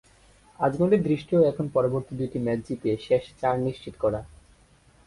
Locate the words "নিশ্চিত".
3.59-3.93